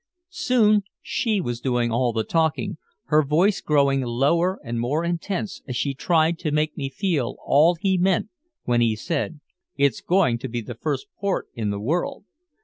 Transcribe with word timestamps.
Soon 0.39 0.81
she 0.99 1.39
was 1.39 1.61
doing 1.61 1.91
all 1.91 2.11
the 2.11 2.23
talking, 2.23 2.77
her 3.13 3.21
voice 3.21 3.61
growing 3.61 4.01
lower 4.01 4.59
and 4.63 4.79
more 4.79 5.03
intense 5.05 5.61
as 5.67 5.75
she 5.77 5.93
tried 5.93 6.39
to 6.39 6.51
make 6.51 6.75
me 6.75 6.89
feel 6.89 7.37
all 7.45 7.75
he 7.75 7.99
meant 7.99 8.29
when 8.63 8.81
he 8.81 8.95
said, 8.95 9.41
"It's 9.75 10.01
going 10.01 10.39
to 10.39 10.47
be 10.49 10.61
the 10.61 10.73
first 10.73 11.05
port 11.19 11.49
in 11.53 11.69
the 11.69 11.79
world." 11.79 12.25